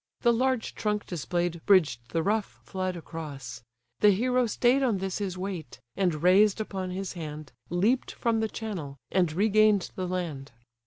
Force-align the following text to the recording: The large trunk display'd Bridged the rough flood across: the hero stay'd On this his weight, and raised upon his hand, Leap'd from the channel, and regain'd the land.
The 0.21 0.33
large 0.33 0.73
trunk 0.73 1.05
display'd 1.05 1.61
Bridged 1.67 2.09
the 2.09 2.23
rough 2.23 2.59
flood 2.63 2.95
across: 2.97 3.61
the 3.99 4.09
hero 4.09 4.47
stay'd 4.47 4.81
On 4.81 4.97
this 4.97 5.19
his 5.19 5.37
weight, 5.37 5.79
and 5.95 6.23
raised 6.23 6.59
upon 6.59 6.89
his 6.89 7.13
hand, 7.13 7.51
Leap'd 7.69 8.09
from 8.09 8.39
the 8.39 8.49
channel, 8.49 8.97
and 9.11 9.31
regain'd 9.31 9.91
the 9.93 10.07
land. 10.07 10.53